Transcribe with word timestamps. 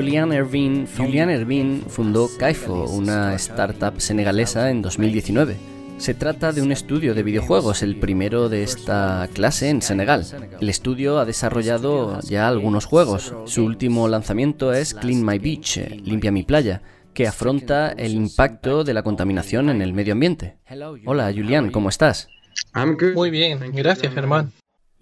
Julian 0.00 0.32
Ervin, 0.32 0.88
Julian 0.96 1.28
Ervin 1.28 1.84
fundó 1.86 2.30
Kaifo, 2.38 2.84
una 2.84 3.34
startup 3.34 4.00
senegalesa, 4.00 4.70
en 4.70 4.80
2019. 4.80 5.58
Se 5.98 6.14
trata 6.14 6.52
de 6.52 6.62
un 6.62 6.72
estudio 6.72 7.12
de 7.12 7.22
videojuegos, 7.22 7.82
el 7.82 7.96
primero 7.96 8.48
de 8.48 8.62
esta 8.62 9.28
clase 9.34 9.68
en 9.68 9.82
Senegal. 9.82 10.24
El 10.58 10.70
estudio 10.70 11.18
ha 11.18 11.26
desarrollado 11.26 12.18
ya 12.22 12.48
algunos 12.48 12.86
juegos. 12.86 13.34
Su 13.44 13.62
último 13.62 14.08
lanzamiento 14.08 14.72
es 14.72 14.94
Clean 14.94 15.22
My 15.22 15.38
Beach, 15.38 15.76
Limpia 16.02 16.32
mi 16.32 16.44
playa, 16.44 16.80
que 17.12 17.26
afronta 17.26 17.90
el 17.90 18.14
impacto 18.14 18.84
de 18.84 18.94
la 18.94 19.02
contaminación 19.02 19.68
en 19.68 19.82
el 19.82 19.92
medio 19.92 20.14
ambiente. 20.14 20.56
Hola 21.04 21.30
Julian, 21.30 21.70
¿cómo 21.70 21.90
estás? 21.90 22.26
Muy 23.14 23.28
bien, 23.28 23.58
gracias 23.74 24.14
Germán. 24.14 24.50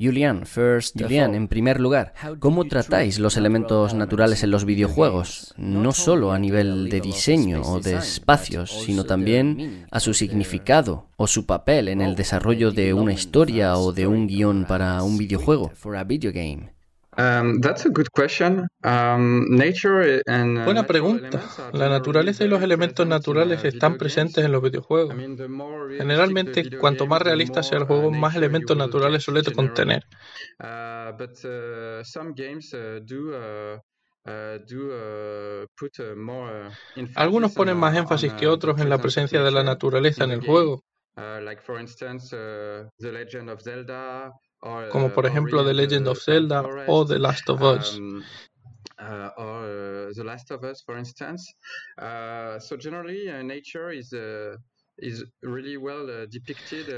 Julian, 0.01 0.46
first, 0.46 0.95
Julian, 0.96 1.35
en 1.35 1.49
primer 1.49 1.80
lugar, 1.80 2.15
¿cómo 2.39 2.66
tratáis 2.66 3.19
los 3.19 3.37
elementos 3.37 3.95
naturales 3.95 4.45
en 4.45 4.52
los 4.52 4.65
videojuegos? 4.65 5.55
No 5.57 5.91
solo 5.93 6.30
a 6.30 6.38
nivel 6.38 6.88
de 6.88 7.01
diseño 7.01 7.62
o 7.62 7.80
de 7.80 7.97
espacios, 7.97 8.71
sino 8.71 9.02
también 9.02 9.87
a 9.91 9.98
su 9.98 10.15
significado 10.15 11.09
o 11.16 11.27
su 11.27 11.47
papel 11.47 11.88
en 11.88 12.01
el 12.01 12.15
desarrollo 12.15 12.71
de 12.71 12.95
una 12.95 13.12
historia 13.12 13.77
o 13.77 13.93
de 13.93 14.07
un 14.07 14.29
guion 14.29 14.66
para 14.66 15.02
un 15.02 15.19
videojuego. 15.19 15.73
Um, 17.19 17.61
um, 18.85 19.57
uh, 19.57 20.65
Buena 20.65 20.87
pregunta. 20.87 21.43
La 21.73 21.89
naturaleza 21.89 22.45
y 22.45 22.49
los 22.49 22.63
elementos 22.63 23.05
naturales 23.09 23.65
están 23.65 23.99
presentes 23.99 24.45
en 24.45 24.53
los 24.53 24.63
videojuegos. 24.63 25.17
Generalmente, 25.97 26.79
cuanto 26.79 27.09
más 27.09 27.21
realista 27.21 27.65
sea 27.65 27.79
el 27.79 27.85
juego, 27.87 28.13
más 28.13 28.37
elementos 28.37 28.77
naturales 28.77 29.25
suele 29.25 29.43
contener. 29.53 30.05
Algunos 37.16 37.53
ponen 37.53 37.79
más 37.79 37.97
énfasis 37.97 38.32
que 38.35 38.47
otros 38.47 38.80
en 38.80 38.88
la 38.88 38.99
presencia 38.99 39.43
de 39.43 39.51
la 39.51 39.65
naturaleza 39.65 40.23
en 40.23 40.30
el 40.30 40.47
juego. 40.47 40.85
Como 44.90 45.12
por 45.12 45.26
ejemplo 45.26 45.64
The 45.64 45.74
Legend 45.74 46.09
of 46.09 46.23
Zelda 46.23 46.62
o 46.87 47.06
The 47.06 47.18
Last 47.18 47.48
of 47.51 47.62
Us. 47.62 48.01
Uh, 49.01 49.30
or 49.37 50.09
uh, 50.09 50.14
The 50.14 50.24
Last 50.24 50.51
of 50.51 50.64
Us, 50.64 50.82
for 50.82 50.98
instance. 50.98 51.54
Uh, 51.96 52.59
so 52.59 52.76
generally, 52.76 53.30
uh, 53.30 53.42
nature 53.42 53.92
is 53.92 54.12
uh, 54.12 54.56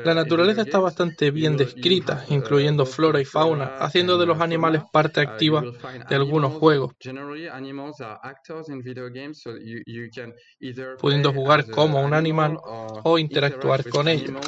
la 0.05 0.14
naturaleza 0.14 0.62
está 0.62 0.78
bastante 0.78 1.31
bien 1.31 1.56
descrita, 1.56 2.25
incluyendo 2.31 2.86
flora 2.86 3.20
y 3.20 3.27
fauna, 3.27 3.77
haciendo 3.78 4.16
de 4.16 4.25
los 4.25 4.41
animales 4.41 4.83
parte 4.91 5.20
activa 5.20 5.62
de 6.08 6.16
algunos 6.16 6.55
juegos, 6.55 6.94
pudiendo 10.98 11.33
jugar 11.33 11.70
como 11.70 12.00
un 12.00 12.14
animal 12.14 12.58
o 13.05 13.19
interactuar 13.19 13.86
con 13.91 14.08
ellos. 14.08 14.41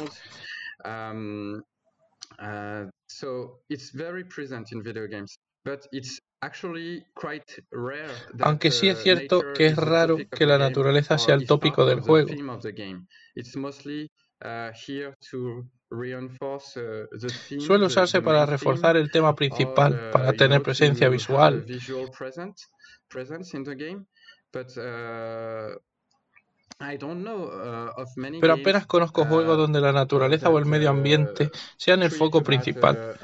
Aunque 8.41 8.71
sí 8.71 8.89
es 8.89 9.01
cierto 9.01 9.53
que 9.53 9.67
es 9.67 9.75
raro 9.77 10.17
que 10.29 10.45
la 10.45 10.57
naturaleza 10.57 11.17
sea 11.17 11.35
el 11.35 11.45
tópico 11.45 11.85
del 11.85 12.01
juego. 12.01 12.29
Suele 17.59 17.85
usarse 17.85 18.21
para 18.21 18.45
reforzar 18.45 18.97
el 18.97 19.11
tema 19.11 19.35
principal, 19.35 19.93
uh, 19.93 20.11
para 20.11 20.33
tener 20.33 20.61
presencia 20.61 21.07
visual. 21.07 21.65
Uh, 26.79 28.39
Pero 28.41 28.53
apenas 28.53 28.85
conozco 28.85 29.25
juegos 29.25 29.55
uh, 29.55 29.61
donde 29.61 29.79
la 29.79 29.91
naturaleza 29.91 30.49
o 30.49 30.59
el 30.59 30.65
medio 30.65 30.89
uh, 30.89 30.93
ambiente 30.93 31.49
sean 31.77 32.03
el 32.03 32.11
foco 32.11 32.43
principal. 32.43 33.15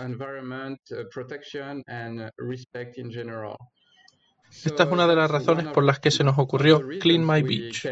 Esta 4.66 4.84
es 4.84 4.90
una 4.90 5.08
de 5.08 5.16
las 5.16 5.30
razones 5.30 5.68
por 5.68 5.84
las 5.84 6.00
que 6.00 6.12
se 6.12 6.24
nos 6.24 6.38
ocurrió 6.38 6.82
Clean 7.00 7.26
My 7.26 7.42
Beach. 7.42 7.86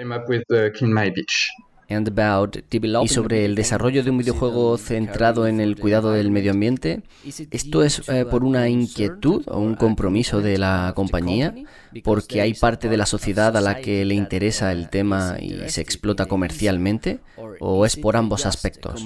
Y 1.90 3.08
sobre 3.08 3.46
el 3.46 3.56
desarrollo 3.56 4.04
de 4.04 4.10
un 4.10 4.18
videojuego 4.18 4.78
centrado 4.78 5.48
en 5.48 5.62
el 5.62 5.78
cuidado 5.78 6.12
del 6.12 6.32
medio 6.32 6.52
ambiente, 6.52 7.04
¿esto 7.52 7.84
es 7.84 8.08
eh, 8.10 8.26
por 8.26 8.44
una 8.44 8.68
inquietud 8.68 9.44
o 9.48 9.60
un 9.60 9.76
compromiso 9.76 10.42
de 10.42 10.58
la 10.58 10.92
compañía? 10.96 11.56
¿Porque 12.04 12.42
hay 12.42 12.54
parte 12.54 12.90
de 12.90 12.98
la 12.98 13.06
sociedad 13.06 13.56
a 13.56 13.62
la 13.62 13.80
que 13.82 14.04
le 14.06 14.16
interesa 14.16 14.72
el 14.72 14.90
tema 14.90 15.38
y 15.40 15.70
se 15.70 15.82
explota 15.82 16.26
comercialmente? 16.26 17.20
¿O 17.60 17.86
es 17.86 17.96
por 17.96 18.18
ambos 18.18 18.46
aspectos? 18.46 19.06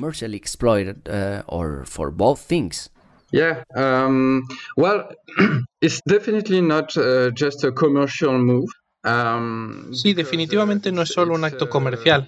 Yeah, 3.31 3.63
um, 3.75 4.41
well, 4.75 5.07
it's 5.81 6.01
definitely 6.05 6.61
not 6.61 6.97
uh, 6.97 7.31
just 7.33 7.63
a 7.63 7.71
commercial 7.71 8.37
move. 8.37 8.67
Um, 9.03 9.93
sí, 9.93 10.13
definitivamente 10.13 10.91
no 10.91 11.01
es 11.01 11.09
solo 11.09 11.33
un 11.33 11.45
acto 11.45 11.69
comercial. 11.69 12.27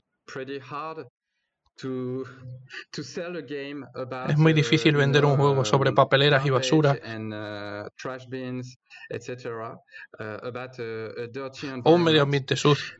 Es 4.29 4.37
muy 4.37 4.53
difícil 4.53 4.95
vender 4.95 5.25
un 5.25 5.35
juego 5.37 5.65
sobre 5.65 5.91
papeleras 5.91 6.45
y 6.45 6.49
basura. 6.49 6.97
o 11.83 11.91
un 11.91 12.03
medio 12.03 12.21
ambiente 12.21 12.55
sucio. 12.55 12.95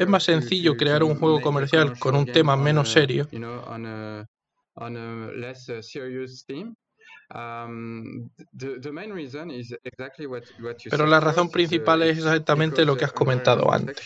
Es 0.00 0.08
más 0.08 0.24
sencillo 0.24 0.76
crear 0.76 1.02
un 1.02 1.16
juego 1.16 1.40
comercial 1.40 1.98
con 1.98 2.16
un 2.16 2.26
tema 2.26 2.56
menos 2.56 2.90
serio 2.90 3.28
pero 10.90 11.06
la 11.06 11.20
razón 11.20 11.50
principal 11.50 12.02
es 12.02 12.18
exactamente 12.18 12.84
lo 12.84 12.96
que 12.96 13.04
has 13.04 13.12
comentado 13.12 13.72
antes. 13.72 13.96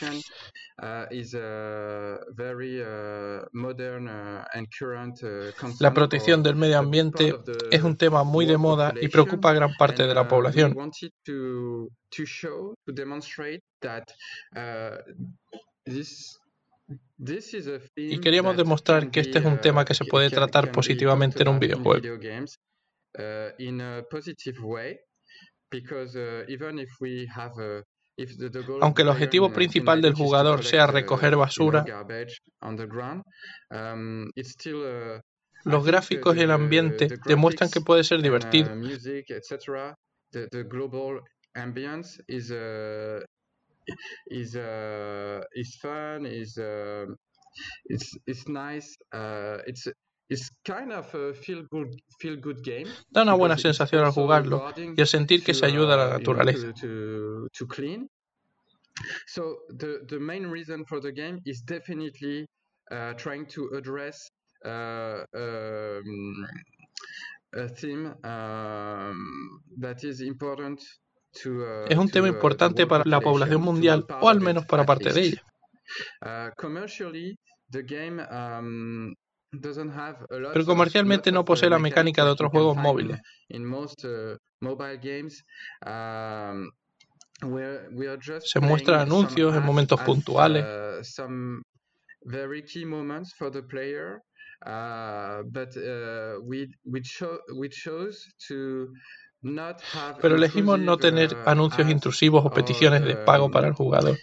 La 5.80 5.92
protección 5.92 6.42
del 6.42 6.54
medio 6.54 6.78
ambiente 6.78 7.34
es 7.70 7.82
un 7.82 7.96
tema 7.96 8.22
muy 8.22 8.46
de 8.46 8.56
moda 8.56 8.94
y 9.00 9.08
preocupa 9.08 9.50
a 9.50 9.54
gran 9.54 9.74
parte 9.74 10.06
de 10.06 10.14
la 10.14 10.22
uh, 10.22 10.28
población. 10.28 10.76
Y 17.96 18.20
queríamos 18.20 18.56
demostrar 18.56 19.10
que 19.10 19.20
este 19.20 19.38
es 19.40 19.44
un 19.44 19.60
tema 19.60 19.84
que 19.84 19.94
se 19.94 20.04
puede 20.04 20.30
tratar 20.30 20.70
positivamente 20.70 21.42
en 21.42 21.48
un 21.48 21.58
videojuego. 21.58 22.18
Uh, 23.18 23.50
in 23.58 23.80
a 23.80 24.04
positive 24.08 24.62
way 24.62 24.96
because 25.68 26.14
uh, 26.14 26.44
even 26.48 26.78
if 26.78 26.88
we 27.00 27.26
have 27.34 27.50
a 27.58 27.82
aunque 28.80 29.02
el 29.02 29.08
objetivo 29.08 29.52
principal 29.52 30.00
del 30.00 30.14
jugador 30.14 30.64
sea 30.64 30.84
uh, 30.84 30.92
recoger 30.92 31.36
basura, 31.36 31.84
um, 33.70 34.30
los 35.64 35.84
gráficos 35.84 36.36
y 36.36 36.40
el 36.40 36.50
ambiente 36.50 37.08
demuestran 37.26 37.70
que 37.70 37.80
puede 37.80 38.04
ser 38.04 38.22
divertido. 38.22 38.70
Is 50.28 50.50
kind 50.64 50.92
of 50.92 51.14
a 51.14 51.32
feel 51.34 51.64
good, 51.70 51.88
it's 51.88 52.16
it's 52.24 52.44
nice 52.44 52.66
uh, 52.66 52.80
it's 52.80 53.06
Da 53.10 53.22
una 53.22 53.34
buena 53.34 53.56
sensación 53.56 54.04
al 54.04 54.12
jugarlo 54.12 54.72
y 54.76 55.00
al 55.00 55.06
sentir 55.06 55.42
que 55.42 55.54
se 55.54 55.66
ayuda 55.66 55.94
a 55.94 55.96
la 55.96 56.08
uh, 56.08 56.18
naturaleza. 56.18 56.72
So 59.26 59.58
the 59.68 60.00
the 60.08 60.18
main 60.18 60.46
reason 60.46 60.84
for 60.84 61.00
the 61.00 61.12
game 61.12 61.40
is 61.44 61.62
definitely 61.62 62.46
uh, 62.90 63.14
trying 63.14 63.46
to 63.46 63.70
address 63.76 64.28
uh, 64.64 65.24
um, 65.34 66.46
a 67.54 67.68
theme 67.68 68.14
um, 68.24 69.60
that 69.80 70.02
is 70.02 70.20
important 70.20 70.80
to, 71.42 71.62
uh, 71.62 71.86
es 71.88 71.96
un 71.96 72.08
tema 72.08 72.26
uh, 72.26 72.32
importante 72.32 72.86
para 72.86 73.04
la 73.06 73.20
población 73.20 73.62
mundial 73.62 74.04
o 74.20 74.28
al 74.28 74.40
menos 74.40 74.66
para 74.66 74.84
parte 74.84 75.12
de 75.12 75.20
ella. 75.20 75.42
Uh, 76.20 76.50
commercially, 76.56 77.38
the 77.70 77.82
game 77.82 78.20
um, 78.30 79.14
pero 80.52 80.64
comercialmente 80.66 81.32
no 81.32 81.44
posee 81.44 81.70
la 81.70 81.78
mecánica 81.78 82.24
de 82.24 82.30
otros 82.30 82.50
juegos 82.50 82.76
móviles. 82.76 83.20
Se 88.40 88.60
muestran 88.60 89.00
anuncios 89.00 89.54
en 89.56 89.62
momentos 89.62 90.00
puntuales. 90.02 90.64
pero 100.20 100.34
elegimos 100.34 100.80
no 100.80 100.96
tener 100.98 101.32
uh, 101.32 101.48
anuncios 101.48 101.88
intrusivos 101.88 102.44
o 102.44 102.50
peticiones 102.50 103.04
de 103.04 103.16
pago 103.16 103.50
para 103.50 103.68
el 103.68 103.74
jugador. 103.74 104.18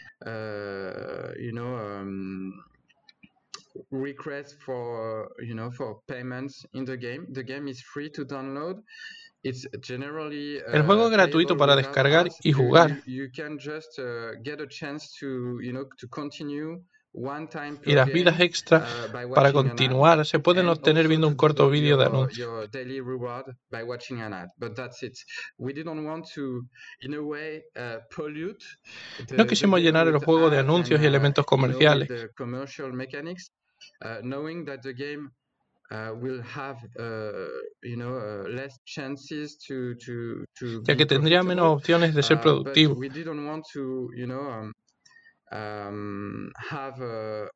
El 10.73 10.83
juego 10.83 11.05
es 11.05 11.11
gratuito 11.11 11.55
para 11.55 11.75
descargar 11.75 12.29
y 12.41 12.51
jugar. 12.51 13.03
y 17.85 17.93
las 17.93 18.11
vidas 18.11 18.39
extra 18.39 18.85
uh, 19.07 19.33
para 19.33 19.53
continuar 19.53 20.25
se 20.25 20.39
pueden 20.39 20.67
obtener 20.67 21.07
viendo 21.07 21.27
un 21.27 21.35
corto 21.35 21.69
vídeo 21.69 21.95
de 21.95 22.05
anuncio. 22.05 22.67
No 29.38 29.47
quisimos 29.47 29.79
llenar 29.79 30.07
el 30.07 30.17
juego 30.17 30.49
de 30.49 30.59
anuncios 30.59 30.99
y 31.01 31.05
uh, 31.05 31.07
elementos 31.07 31.45
comerciales. 31.45 32.09
Ya 40.83 40.95
que 40.97 41.05
tendría 41.05 41.43
menos 41.43 41.77
opciones 41.77 42.15
de 42.15 42.23
ser 42.23 42.37
uh, 42.37 42.41
productivo. 42.41 42.95
Um, 45.51 46.49
uh, 46.71 47.01
uh, 47.03 47.47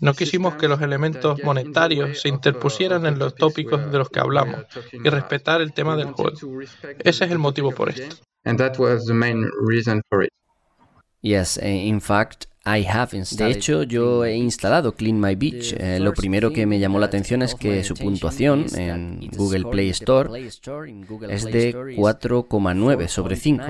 no 0.00 0.14
quisimos 0.14 0.54
que 0.56 0.66
los 0.66 0.80
elementos 0.80 1.38
monetarios 1.44 2.20
se 2.20 2.28
interpusieran 2.28 3.06
en 3.06 3.18
los 3.18 3.34
tópicos 3.34 3.90
de 3.90 3.98
los 3.98 4.08
que 4.08 4.20
hablamos 4.20 4.66
y 4.92 5.08
respetar 5.08 5.60
el 5.60 5.72
tema 5.72 5.96
del 5.96 6.12
juego. 6.12 6.36
Ese 6.98 7.24
es 7.24 7.30
el 7.30 7.38
motivo 7.38 7.72
por 7.72 7.90
esto. 7.90 8.16
Yes, 11.22 11.58
in 11.62 12.00
fact, 12.00 12.44
I 12.66 12.84
have 12.84 13.12
de 13.12 13.50
hecho, 13.50 13.84
yo 13.84 14.24
he 14.24 14.34
instalado 14.34 14.94
Clean 14.94 15.20
My 15.20 15.36
Beach. 15.36 15.74
Eh, 15.78 16.00
lo 16.00 16.12
primero 16.12 16.52
que 16.52 16.66
me 16.66 16.80
llamó 16.80 16.98
la 16.98 17.06
atención 17.06 17.42
es 17.42 17.54
que 17.54 17.84
su 17.84 17.94
puntuación 17.94 18.66
en 18.74 19.30
Google 19.36 19.66
Play 19.66 19.90
Store 19.90 20.46
es 20.46 20.60
de 21.44 21.74
4,9 21.96 23.06
sobre 23.06 23.36
5. 23.36 23.64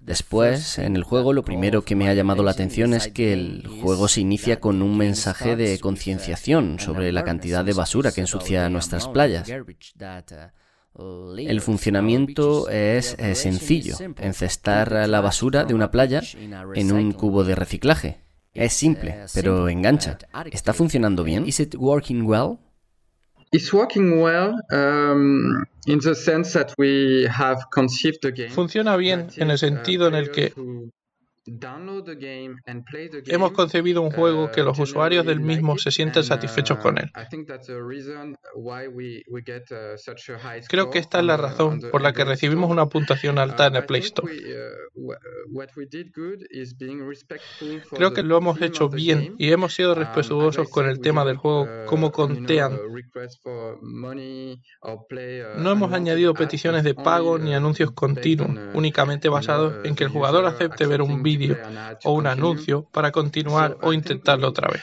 Después, 0.00 0.78
en 0.78 0.96
el 0.96 1.04
juego, 1.04 1.34
lo 1.34 1.44
primero 1.44 1.82
que 1.82 1.94
me 1.94 2.08
ha 2.08 2.14
llamado 2.14 2.42
la 2.42 2.52
atención 2.52 2.94
es 2.94 3.08
que 3.08 3.34
el 3.34 3.66
juego 3.82 4.08
se 4.08 4.22
inicia 4.22 4.58
con 4.58 4.80
un 4.80 4.96
mensaje 4.96 5.56
de 5.56 5.78
concienciación 5.78 6.78
sobre 6.80 7.12
la 7.12 7.22
cantidad 7.22 7.64
de 7.64 7.74
basura 7.74 8.12
que 8.12 8.22
ensucia 8.22 8.70
nuestras 8.70 9.08
playas. 9.08 9.50
El 10.94 11.60
funcionamiento 11.60 12.68
es, 12.68 13.16
sencillo, 13.34 13.96
encestar 14.18 15.08
la 15.08 15.20
basura 15.20 15.64
de 15.64 15.74
una 15.74 15.90
playa 15.90 16.20
en 16.74 16.92
un 16.92 17.12
cubo 17.12 17.44
de 17.44 17.54
reciclaje. 17.54 18.20
Es 18.54 18.74
simple, 18.74 19.24
pero 19.34 19.68
engancha. 19.68 20.18
¿Está 20.50 20.74
funcionando 20.74 21.24
bien? 21.24 21.46
Funciona 28.50 28.96
bien 28.96 29.28
en 29.36 29.50
el 29.50 29.58
sentido 29.58 30.08
en 30.08 30.14
el 30.14 30.30
que 30.30 30.52
Hemos 33.26 33.50
concebido 33.52 34.00
un 34.00 34.12
juego 34.12 34.52
que 34.52 34.62
los 34.62 34.78
uh, 34.78 34.82
usuarios 34.82 35.26
del 35.26 35.40
mismo 35.40 35.76
se 35.76 35.90
sienten 35.90 36.22
satisfechos 36.22 36.78
con 36.78 36.98
él. 36.98 37.10
Creo 40.68 40.90
que 40.90 40.98
esta 41.00 41.18
es 41.18 41.24
la 41.24 41.36
razón 41.36 41.80
por 41.90 42.00
la 42.00 42.12
que 42.12 42.24
recibimos 42.24 42.70
una 42.70 42.86
puntuación 42.86 43.38
alta 43.38 43.66
en 43.66 43.74
el 43.74 43.84
Play 43.86 44.02
Store. 44.02 44.32
Uh, 44.94 45.14
Creo 47.90 48.12
que 48.12 48.22
lo 48.22 48.36
hemos 48.38 48.62
hecho 48.62 48.88
bien 48.88 49.34
y 49.38 49.50
hemos 49.50 49.74
sido 49.74 49.94
um, 49.94 49.98
respetuosos 49.98 50.68
con 50.68 50.88
el 50.88 51.00
tema 51.00 51.24
del 51.24 51.38
juego, 51.38 51.62
uh, 51.62 51.86
como 51.86 52.12
contean. 52.12 52.78
No 55.56 55.70
hemos 55.72 55.92
añadido 55.92 56.34
peticiones 56.34 56.84
de 56.84 56.94
pago 56.94 57.38
ni 57.38 57.52
anuncios 57.54 57.90
continuos, 57.90 58.50
únicamente 58.74 59.28
basados 59.28 59.84
en 59.84 59.96
que 59.96 60.04
el 60.04 60.10
jugador 60.10 60.46
acepte 60.46 60.86
ver 60.86 61.02
un 61.02 61.22
vídeo 61.22 61.31
o 62.04 62.12
un 62.12 62.26
anuncio 62.26 62.88
para 62.92 63.10
continuar 63.10 63.76
o 63.82 63.92
intentarlo 63.92 64.48
otra 64.48 64.68
vez. 64.68 64.82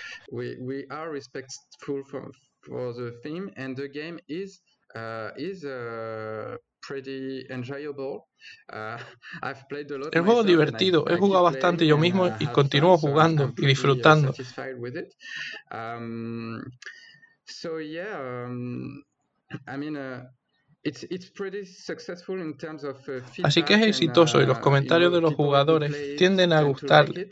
El 10.11 10.21
juego 10.23 10.41
es 10.41 10.47
divertido, 10.47 11.05
he 11.09 11.17
jugado 11.17 11.43
bastante 11.43 11.85
yo 11.85 11.97
mismo 11.97 12.27
y 12.39 12.47
continúo 12.47 12.97
jugando 12.97 13.53
y 13.57 13.65
disfrutando. 13.65 14.33
Así 23.43 23.63
que 23.63 23.73
es 23.73 23.81
exitoso 23.81 24.41
y 24.41 24.45
los 24.45 24.59
uh, 24.59 24.61
comentarios 24.61 25.11
de 25.11 25.19
los 25.19 25.33
jugadores 25.33 26.15
tienden 26.17 26.53
a 26.53 26.61
gustarle. 26.61 27.29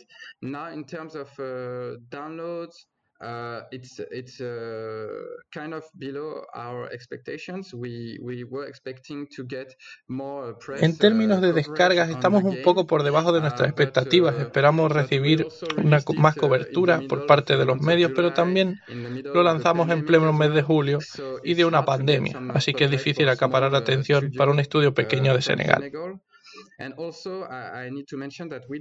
Uh, 3.20 3.62
it's 3.72 4.00
it's 4.12 4.40
uh, 4.40 5.08
kind 5.52 5.74
of 5.74 5.84
below 5.94 6.46
our 6.54 6.88
expectations. 6.94 7.74
We 7.74 8.20
we 8.22 8.44
were 8.44 8.68
expecting 8.68 9.28
to 9.36 9.44
get 9.44 9.76
more 10.08 10.56
press, 10.60 10.84
en 10.84 10.96
términos 10.98 11.42
de 11.42 11.50
uh, 11.50 11.54
descargas, 11.54 12.10
estamos 12.12 12.44
un 12.44 12.62
poco 12.64 12.86
por 12.86 13.02
debajo 13.02 13.34
de 13.34 13.42
nuestras 13.42 13.70
expectativas. 13.70 14.40
Esperamos 14.40 14.92
recibir 14.92 15.48
una 15.84 16.00
más 16.16 16.36
cobertura 16.36 17.02
por 17.10 17.26
parte 17.26 17.58
de 17.58 17.66
los 17.66 17.82
medios, 17.82 18.12
pero 18.16 18.34
también 18.34 18.80
lo 18.88 19.42
lanzamos 19.42 19.90
en 19.90 20.06
pleno 20.06 20.32
mes 20.32 20.54
de 20.54 20.62
julio 20.62 21.00
y 21.44 21.56
de 21.56 21.66
una 21.66 21.86
pandemia, 21.86 22.40
así 22.54 22.74
que 22.74 22.86
es 22.86 22.92
difícil 22.92 23.28
acaparar 23.30 23.74
atención 23.74 24.32
para 24.38 24.52
un 24.52 24.60
estudio 24.60 24.94
pequeño 24.94 25.34
de 25.34 25.42
Senegal. 25.42 25.92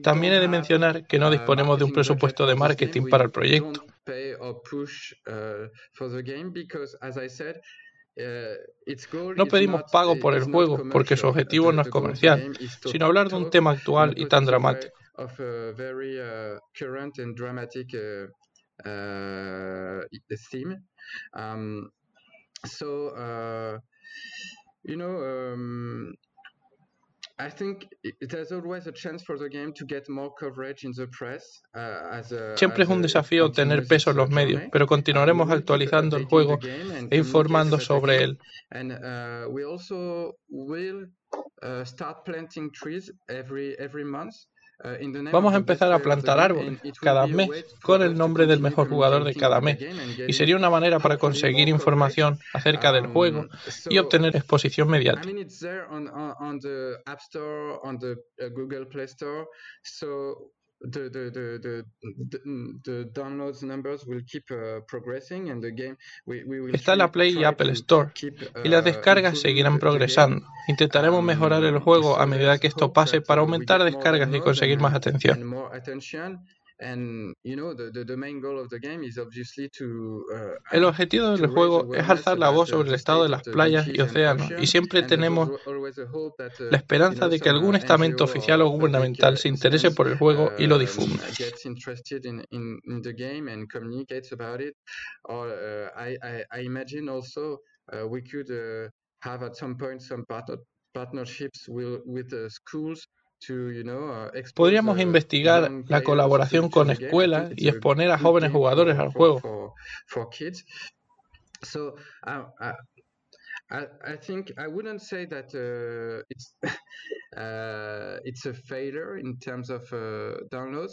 También 0.03 0.33
he 0.35 0.41
de 0.41 0.49
mencionar 0.49 1.07
que 1.07 1.19
no 1.19 1.31
disponemos 1.31 1.79
de 1.79 1.85
un 1.85 1.93
presupuesto 1.93 2.47
de 2.47 2.55
marketing 2.55 3.09
para 3.09 3.25
el 3.25 3.31
proyecto. 3.31 3.85
No 9.37 9.47
pedimos 9.47 9.83
pago 9.93 10.19
por 10.19 10.35
el 10.35 10.45
juego 10.45 10.89
porque 10.91 11.17
su 11.17 11.27
objetivo 11.27 11.73
no 11.73 11.83
es 11.83 11.89
comercial, 11.89 12.57
sino 12.91 13.07
hablar 13.07 13.29
de 13.29 13.37
un 13.37 13.51
tema 13.51 13.73
actual 13.73 14.15
y 14.17 14.27
tan 14.27 14.47
dramático. 14.47 14.95
Siempre 32.57 32.85
es 32.85 32.89
un 32.89 33.03
desafío 33.03 33.53
tener 33.53 33.87
peso 33.87 34.11
en 34.11 34.17
los 34.17 34.31
medios, 34.31 34.63
pero 34.73 34.87
continuaremos 34.87 35.51
actualizando 35.51 36.17
el 36.17 36.25
juego 36.25 36.59
e 37.11 37.17
informando 37.17 37.79
sobre 37.79 38.23
él. 38.23 38.39
Uh, 41.59 41.67
uh, 41.67 41.85
start 41.85 42.25
planting 42.25 42.71
trees 42.71 43.11
every 43.29 43.75
every 43.79 44.05
month 44.05 44.35
Vamos 45.33 45.55
a 45.55 45.57
empezar 45.57 45.91
a 45.91 45.99
plantar 45.99 46.39
árboles 46.39 46.79
cada 47.01 47.27
mes 47.27 47.49
con 47.83 48.03
el 48.03 48.15
nombre 48.15 48.47
del 48.47 48.61
mejor 48.61 48.89
jugador 48.89 49.25
de 49.25 49.35
cada 49.35 49.61
mes. 49.61 49.79
y 50.29 50.33
sería 50.35 50.57
una 50.57 50.69
manera 50.69 51.01
para 51.01 51.17
conseguir 51.17 51.69
información 51.69 52.39
acerca 52.53 52.93
del 52.93 53.07
juego 53.07 53.41
um, 53.41 53.49
y 53.89 53.99
obtener 53.99 54.37
exposición 54.37 54.89
mediática. 54.89 55.33
Está 66.73 66.97
la 66.97 67.11
Play 67.11 67.39
y 67.39 67.45
Apple 67.45 67.73
Store 67.73 68.11
y 68.63 68.69
las 68.69 68.83
uh, 68.83 68.85
descargas 68.85 69.39
seguirán 69.41 69.79
progresando. 69.79 70.47
Intentaremos 70.69 71.21
um, 71.21 71.25
mejorar 71.25 71.65
el 71.65 71.79
juego 71.79 72.19
a 72.19 72.27
medida 72.27 72.59
que 72.59 72.67
esto 72.67 72.93
pase 72.93 73.23
para 73.23 73.41
aumentar 73.41 73.83
descargas 73.85 74.35
y 74.35 74.41
conseguir 74.41 74.79
más 74.79 74.95
atención. 74.95 75.41
El 76.79 77.35
objetivo 80.85 81.31
del 81.31 81.47
juego 81.47 81.95
es 81.95 82.09
alzar 82.09 82.39
la 82.39 82.51
voz 82.51 82.69
sobre 82.69 82.91
el 82.91 82.95
estado 82.95 83.23
de 83.23 83.31
las 83.31 83.43
playas 83.45 83.89
y 83.89 83.99
océanos 84.01 84.51
y 84.59 84.67
siempre 84.67 85.03
tenemos 85.03 85.49
uh, 85.49 86.33
la 86.71 86.77
esperanza 86.77 87.29
de 87.29 87.41
que 87.41 87.49
algún 87.49 87.77
estamento 87.77 88.25
oficial 88.25 88.61
o 88.61 88.69
gubernamental 88.69 89.39
se 89.39 89.49
interese 89.49 89.91
por 89.91 90.09
el 90.09 90.19
juego 90.19 90.53
y 90.59 90.67
lo 90.67 90.79
difunda. 90.79 91.23
we 98.11 98.21
could 98.21 98.51
have 99.21 99.45
at 99.45 99.55
some 99.55 99.77
point 99.77 100.03
some 100.03 100.25
partnerships 100.93 101.69
with 101.69 102.01
with 102.05 102.51
schools 102.51 103.07
Uh, 103.26 103.26
Podríamos 104.55 104.99
investigar 105.01 105.71
la 105.87 106.03
colaboración 106.03 106.71
con 106.71 106.91
escuelas 106.91 107.53
y 107.57 107.69
exponer 107.69 108.11
a 108.11 108.19
jóvenes 108.19 108.53
jugadores 108.53 108.99
al 108.99 109.13
juego. 109.13 109.75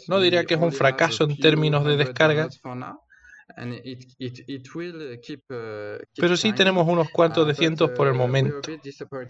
No 0.08 0.20
diría 0.20 0.44
que 0.44 0.54
es 0.54 0.60
un 0.60 0.72
fracaso 0.72 1.24
en 1.24 1.38
términos 1.38 1.84
de 1.84 1.96
descargas, 1.96 2.60
pero 6.16 6.36
sí 6.36 6.52
tenemos 6.52 6.88
unos 6.88 7.10
cuantos 7.10 7.46
de 7.46 7.54
cientos 7.54 7.90
por 7.90 8.06
el 8.06 8.14
uh, 8.14 8.16
momento, 8.16 8.70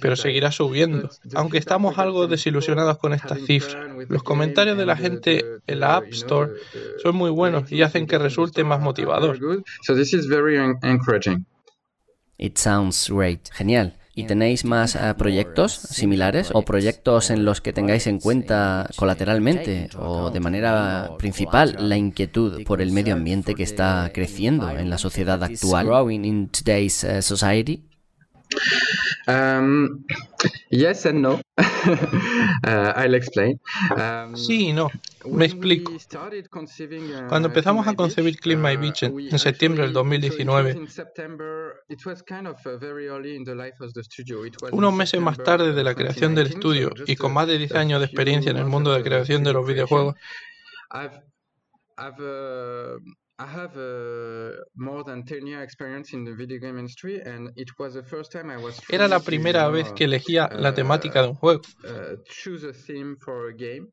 pero 0.01 0.17
seguirá 0.17 0.53
subiendo. 0.53 1.11
Aunque 1.35 1.59
estamos 1.59 1.99
algo 1.99 2.27
desilusionados 2.27 2.99
con 2.99 3.13
estas 3.13 3.41
cifras, 3.45 3.77
los 4.09 4.23
comentarios 4.23 4.77
de 4.79 4.87
la 4.87 4.97
gente 4.97 5.45
en 5.67 5.81
la 5.81 5.97
App 5.97 6.07
Store 6.11 6.53
son 7.03 7.17
muy 7.17 7.31
buenos 7.31 7.71
y 7.73 7.83
hacen 7.83 8.07
que 8.07 8.19
resulte 8.19 8.65
más 8.65 8.81
motivador. 8.81 9.39
It 12.37 12.59
sounds 12.59 13.09
great. 13.09 13.49
Genial. 13.53 13.95
¿Y 14.17 14.25
tenéis 14.25 14.65
más 14.65 14.95
eh, 14.95 15.15
proyectos 15.19 15.73
similares 15.73 16.51
o 16.53 16.63
proyectos 16.63 17.31
en 17.31 17.45
los 17.45 17.61
que 17.61 17.73
tengáis 17.73 18.07
en 18.07 18.21
cuenta 18.21 18.89
colateralmente 18.95 19.89
o 19.99 20.31
de 20.31 20.41
manera 20.41 21.11
principal 21.19 21.77
la 21.81 21.97
inquietud 21.97 22.63
por 22.65 22.81
el 22.81 22.93
medio 22.93 23.15
ambiente 23.15 23.55
que 23.55 23.65
está 23.65 24.11
creciendo 24.15 24.71
en 24.71 24.89
la 24.89 24.99
sociedad 24.99 25.43
actual? 25.43 25.87
Um, 29.27 30.05
yes 30.71 31.07
and 31.07 31.23
no. 31.23 31.41
uh, 31.59 32.93
I'll 32.97 33.15
explain. 33.15 33.61
Um, 33.97 34.37
sí 34.37 34.69
y 34.69 34.73
no. 34.73 34.91
Me 35.25 35.47
explico. 35.47 35.93
Uh, 35.93 37.29
Cuando 37.29 37.49
empezamos 37.49 37.89
a 37.89 37.95
concebir 37.95 38.39
Clean 38.39 38.61
My 38.61 38.77
uh, 38.77 38.81
Beach 38.81 39.03
en, 39.05 39.19
en 39.19 39.39
septiembre 39.39 39.85
del 39.85 39.93
2019, 39.95 40.77
unos 44.73 44.95
meses 44.95 45.21
más 45.21 45.39
tarde 45.39 45.73
de 45.73 45.85
la 45.85 45.95
creación 45.95 46.35
del 46.35 46.49
estudio 46.49 46.93
y 47.07 47.17
con 47.17 47.33
más 47.33 47.47
de 47.47 47.59
10 47.59 47.75
años 47.75 48.01
de 48.01 48.07
experiencia 48.07 48.51
en 48.51 48.59
el 48.59 48.67
mundo 48.67 48.93
de 48.93 49.03
creación 49.03 49.43
de 49.45 49.53
los 49.55 49.67
videojuegos, 49.67 50.15
I 51.97 53.47
have 53.47 53.77
uh, 53.77 54.63
more 54.77 55.03
than 55.05 55.25
10 55.25 55.47
year 55.47 55.63
experience 55.63 56.13
in 56.13 56.25
the 56.25 56.35
video 56.35 56.59
game 56.59 56.79
industry 56.79 57.21
and 57.21 57.51
it 57.57 57.69
was 57.79 57.95
the 57.95 58.03
first 58.03 58.31
time 58.31 58.51
I 58.51 58.57
was 58.57 58.81
Era 58.89 59.09
la 59.09 59.19
primera 59.19 59.69
vez 59.71 59.93
que 59.93 60.05
elegía 60.07 60.49
la 60.53 60.73
temática 60.73 61.23
de 61.23 61.29
un 61.29 61.35
juego. 61.35 61.63
Uh, 61.85 62.17
choose 62.29 62.65
a 62.65 62.73
theme 62.73 63.17
for 63.17 63.49
a 63.49 63.53
game. 63.53 63.89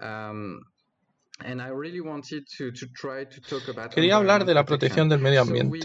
Um, 0.00 0.60
Quería 3.94 4.16
hablar 4.16 4.44
de 4.44 4.54
la 4.54 4.64
protección 4.64 5.08
del 5.08 5.20
medio 5.20 5.42
ambiente. 5.42 5.78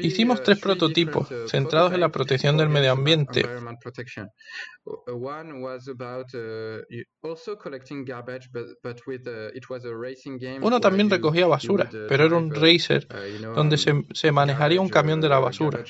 Hicimos 0.00 0.42
tres 0.42 0.60
prototipos 0.60 1.28
centrados 1.46 1.92
en 1.92 2.00
la 2.00 2.10
protección 2.10 2.56
del 2.56 2.68
medio 2.68 2.92
ambiente. 2.92 3.42
Uno 10.62 10.80
también 10.80 11.10
recogía 11.10 11.46
basura, 11.46 11.88
pero 12.08 12.24
era 12.26 12.36
un 12.36 12.54
racer 12.54 13.08
donde 13.54 13.78
se, 13.78 14.04
se 14.12 14.30
manejaría 14.30 14.80
un 14.80 14.90
camión 14.90 15.20
de 15.20 15.28
la 15.28 15.38
basura. 15.38 15.82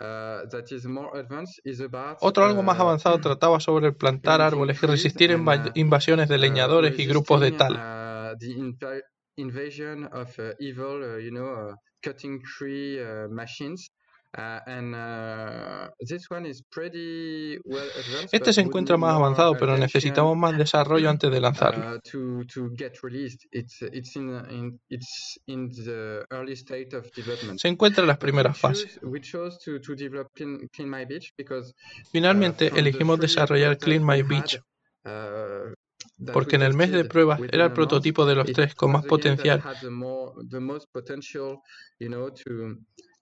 Uh, 0.00 0.48
Otro 2.20 2.44
algo 2.44 2.62
más 2.64 2.78
uh, 2.78 2.82
avanzado 2.82 3.20
trataba 3.20 3.60
sobre 3.60 3.86
el 3.86 3.94
plantar 3.94 4.40
árboles 4.40 4.82
y 4.82 4.86
resistir 4.86 5.30
uh, 5.36 5.70
invasiones 5.74 6.28
de 6.28 6.38
leñadores 6.38 6.98
y 6.98 7.06
grupos 7.06 7.40
de 7.40 7.52
tal. 7.52 7.86
Este 18.32 18.52
se 18.52 18.60
encuentra 18.60 18.96
más 18.96 19.14
avanzado, 19.14 19.56
pero 19.56 19.78
necesitamos 19.78 20.36
más 20.36 20.58
desarrollo 20.58 21.08
antes 21.08 21.30
de 21.30 21.40
lanzarlo. 21.40 22.00
Se 27.56 27.68
encuentra 27.68 28.02
en 28.02 28.08
las 28.08 28.18
primeras 28.18 28.58
fases. 28.58 28.98
Finalmente 32.10 32.72
elegimos 32.74 33.20
desarrollar 33.20 33.78
Clean 33.78 34.04
My 34.04 34.22
Beach 34.22 34.60
porque 36.32 36.56
en 36.56 36.62
el 36.62 36.74
mes 36.74 36.90
de 36.90 37.04
pruebas 37.04 37.40
era 37.50 37.66
el 37.66 37.72
prototipo 37.72 38.24
de 38.26 38.34
los 38.34 38.52
tres 38.52 38.74
con 38.74 38.92
más 38.92 39.04
potencial 39.04 39.62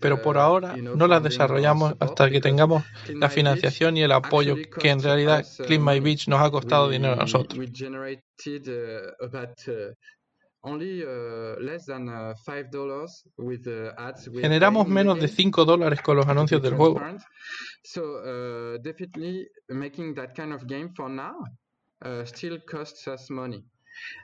Pero 0.00 0.22
por 0.22 0.38
ahora 0.38 0.76
no 0.76 1.06
las 1.08 1.22
desarrollamos 1.22 1.94
hasta 1.98 2.30
que 2.30 2.40
tengamos 2.40 2.84
la 3.08 3.28
financiación 3.28 3.96
y 3.96 4.02
el 4.02 4.12
apoyo 4.12 4.54
que 4.80 4.90
en 4.90 5.02
realidad 5.02 5.44
Clean 5.66 5.84
My 5.84 5.98
um, 5.98 6.04
Beach 6.04 6.28
nos 6.28 6.40
ha 6.40 6.50
costado 6.50 6.88
dinero 6.88 7.14
a 7.14 7.16
nosotros. 7.16 7.58
Generamos 14.40 14.88
menos 14.88 15.20
de 15.20 15.28
5 15.28 15.64
dólares 15.64 16.00
con 16.00 16.16
los 16.16 16.26
anuncios 16.26 16.62
del 16.62 16.74
juego. 16.74 17.00
So, 17.82 18.02
uh, 18.02 18.78
definitely 18.82 19.46
making 19.68 20.14
that 20.14 20.34
kind 20.34 20.54
of 20.54 20.64
game 20.66 20.90
for 20.96 21.10
now 21.10 21.34
uh, 22.02 22.24
still 22.24 22.58
costs 22.64 23.06
us 23.06 23.28
money. 23.30 23.62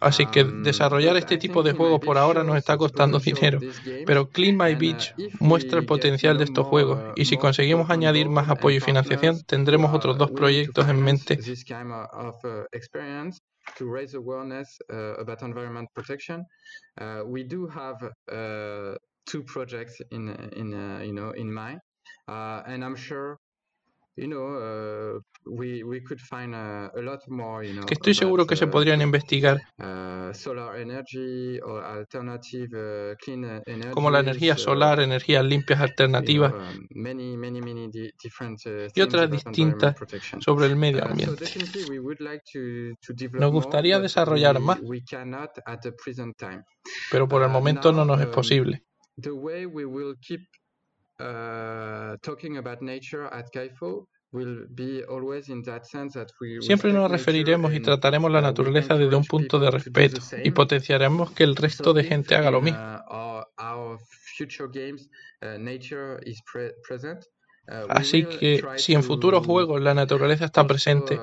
Así 0.00 0.26
que 0.26 0.44
desarrollar 0.44 1.16
este 1.16 1.36
tipo 1.36 1.62
de 1.62 1.72
juego 1.72 2.00
por 2.00 2.18
ahora 2.18 2.42
nos 2.44 2.56
está 2.56 2.76
costando 2.76 3.18
dinero, 3.18 3.60
pero 4.06 4.28
Clean 4.28 4.56
My 4.56 4.74
Beach 4.74 5.14
muestra 5.38 5.78
el 5.78 5.86
potencial 5.86 6.38
de 6.38 6.44
estos 6.44 6.66
juegos 6.66 7.12
y 7.16 7.24
si 7.24 7.36
conseguimos 7.36 7.90
añadir 7.90 8.28
más 8.28 8.48
apoyo 8.48 8.76
y 8.76 8.80
financiación 8.80 9.42
tendremos 9.46 9.94
otros 9.94 10.16
dos 10.18 10.30
proyectos 10.30 10.88
en 10.88 11.02
mente. 11.02 11.38
to 13.76 13.86
raise 13.86 14.14
awareness 14.14 14.78
uh, 14.92 15.14
about 15.18 15.42
environment 15.42 15.88
protection. 15.94 16.44
Uh, 17.00 17.22
we 17.24 17.42
do 17.44 17.66
have 17.66 18.02
uh, 18.02 18.94
two 19.26 19.42
projects 19.44 20.00
in 20.10 20.28
in 20.56 20.74
uh, 20.74 21.00
you 21.02 21.12
know 21.12 21.30
in 21.32 21.52
mind, 21.52 21.80
uh, 22.28 22.62
and 22.66 22.84
I'm 22.84 22.96
sure 22.96 23.38
que 27.86 27.94
estoy 27.94 28.14
seguro 28.14 28.46
que 28.46 28.56
se 28.56 28.66
uh, 28.66 28.70
podrían 28.70 29.00
investigar 29.00 29.60
uh, 29.78 30.32
como 33.92 34.10
la 34.10 34.20
energía 34.20 34.54
uh, 34.54 34.58
solar, 34.58 35.00
energías 35.00 35.44
limpias 35.44 35.80
alternativas 35.80 36.52
y 38.94 39.00
otras 39.00 39.30
distintas 39.30 39.96
sobre 40.40 40.66
el 40.66 40.76
medio 40.76 41.04
ambiente. 41.04 41.44
Nos 43.32 43.50
gustaría 43.52 44.00
desarrollar 44.00 44.60
más, 44.60 44.80
pero 47.10 47.28
por 47.28 47.42
el 47.42 47.48
momento 47.48 47.92
no 47.92 48.04
nos 48.04 48.20
es 48.20 48.26
um, 48.26 48.32
posible. 48.32 48.84
Siempre 56.60 56.92
nos 56.92 57.10
referiremos 57.10 57.74
y 57.74 57.80
trataremos 57.80 58.30
la 58.30 58.40
naturaleza 58.40 58.96
desde 58.96 59.16
un 59.16 59.24
punto 59.24 59.58
de 59.58 59.70
respeto 59.70 60.20
y 60.44 60.50
potenciaremos 60.52 61.32
que 61.32 61.42
el 61.44 61.56
resto 61.56 61.92
de 61.92 62.04
gente 62.04 62.36
haga 62.36 62.50
lo 62.50 62.60
mismo. 62.60 62.78
Así 67.88 68.24
que 68.24 68.62
si 68.76 68.94
en 68.94 69.02
futuros 69.02 69.44
juegos 69.44 69.80
la 69.80 69.94
naturaleza 69.94 70.44
está 70.44 70.66
presente, 70.66 71.18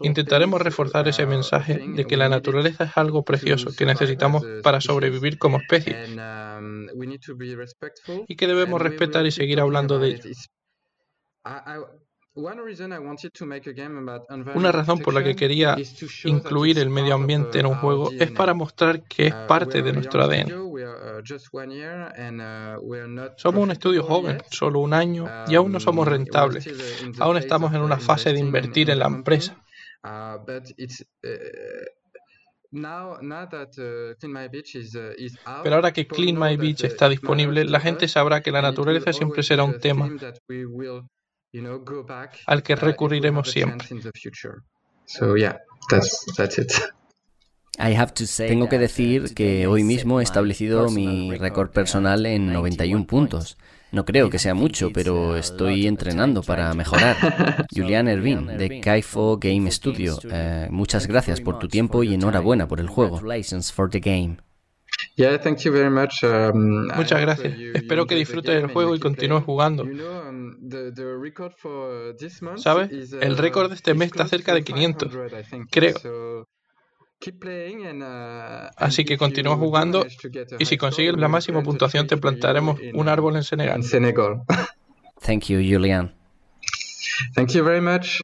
Intentaremos 0.00 0.62
reforzar 0.62 1.06
ese 1.08 1.26
mensaje 1.26 1.78
de 1.88 2.06
que 2.06 2.16
la 2.16 2.30
naturaleza 2.30 2.84
es 2.84 2.96
algo 2.96 3.22
precioso 3.22 3.70
que 3.76 3.84
necesitamos 3.84 4.44
para 4.62 4.80
sobrevivir 4.80 5.38
como 5.38 5.58
especie. 5.58 5.94
Um, 6.16 6.86
y 8.26 8.36
que 8.36 8.46
debemos 8.46 8.80
respetar 8.80 9.26
y 9.26 9.30
seguir 9.30 9.60
hablando 9.60 9.98
de 9.98 10.08
ello. 10.08 10.30
Una 14.54 14.70
razón 14.70 14.98
por 14.98 15.14
la 15.14 15.24
que 15.24 15.34
quería 15.34 15.74
incluir 16.24 16.78
el 16.78 16.90
medio 16.90 17.14
ambiente 17.14 17.60
en 17.60 17.66
un 17.66 17.76
juego 17.76 18.10
es 18.12 18.30
para 18.30 18.52
mostrar 18.52 19.04
que 19.04 19.28
es 19.28 19.32
uh, 19.32 19.46
parte 19.48 19.80
de 19.80 19.90
nuestro 19.94 20.22
ADN. 20.22 20.52
Uh, 20.52 20.76
uh, 20.76 21.22
somos 23.36 23.62
un 23.62 23.70
estudio 23.70 24.02
joven, 24.02 24.42
solo 24.50 24.80
un 24.80 24.92
año, 24.92 25.26
y 25.48 25.54
aún 25.54 25.72
no 25.72 25.80
somos 25.80 26.06
um, 26.06 26.12
rentables. 26.12 26.68
Aún 27.20 27.38
estamos 27.38 27.72
en 27.72 27.80
una 27.80 27.98
fase 27.98 28.34
de 28.34 28.40
invertir 28.40 28.90
en 28.90 28.98
la 28.98 29.06
empresa. 29.06 29.64
Pero 35.62 35.74
ahora 35.74 35.92
que 35.92 36.06
Clean 36.06 36.38
My 36.38 36.56
Beach 36.58 36.84
está 36.84 37.08
disponible, 37.08 37.64
la 37.64 37.80
gente 37.80 38.08
sabrá 38.08 38.42
que 38.42 38.52
la 38.52 38.60
naturaleza 38.60 39.14
siempre 39.14 39.42
será 39.42 39.64
un 39.64 39.80
tema 39.80 40.10
al 42.46 42.62
que 42.62 42.76
recurriremos 42.76 43.50
siempre. 43.50 43.88
Tengo 48.48 48.68
que 48.68 48.78
decir 48.78 49.34
que 49.34 49.66
hoy 49.66 49.84
mismo 49.84 50.20
he 50.20 50.22
establecido 50.22 50.88
mi 50.90 51.36
récord 51.36 51.70
personal 51.70 52.24
en 52.24 52.52
91 52.52 53.06
puntos. 53.06 53.58
No 53.92 54.04
creo 54.04 54.30
que 54.30 54.38
sea 54.38 54.54
mucho, 54.54 54.90
pero 54.92 55.36
estoy 55.36 55.86
entrenando 55.86 56.42
para 56.42 56.72
mejorar. 56.74 57.66
Julian 57.74 58.08
Ervin, 58.08 58.46
de 58.46 58.80
Kaifo 58.80 59.38
Game 59.38 59.70
Studio, 59.70 60.18
eh, 60.30 60.68
muchas 60.70 61.06
gracias 61.06 61.40
por 61.40 61.58
tu 61.58 61.68
tiempo 61.68 62.02
y 62.02 62.14
enhorabuena 62.14 62.66
por 62.66 62.80
el 62.80 62.88
juego. 62.88 63.20
Um, 66.22 66.88
Muchas 66.96 67.20
gracias. 67.20 67.54
Espero 67.74 68.06
que 68.06 68.14
disfrutes 68.14 68.54
del 68.54 68.70
juego 68.70 68.94
y 68.94 68.98
continúes 68.98 69.44
jugando. 69.44 69.84
¿Sabes? 72.56 73.12
El 73.12 73.32
uh, 73.32 73.36
récord 73.36 73.68
de 73.68 73.74
este 73.74 73.94
mes 73.94 74.08
está 74.08 74.26
cerca 74.26 74.54
de 74.54 74.64
500, 74.64 75.12
creo. 75.70 75.94
Uh, 76.04 76.44
Así 78.76 79.04
que 79.04 79.16
continúa 79.16 79.56
jugando 79.56 80.06
y 80.58 80.66
si 80.66 80.76
consigues 80.76 81.16
la 81.16 81.28
máxima 81.28 81.62
puntuación 81.62 82.06
te 82.06 82.16
plantaremos 82.16 82.78
un 82.94 83.08
árbol 83.08 83.36
en 83.36 83.42
Senegal. 83.42 83.82
Thank 85.20 85.44
you, 85.44 85.58
Julian. 85.58 86.14
Thank 87.34 87.52
you 87.52 87.64
very 87.64 87.80
much. 87.80 88.20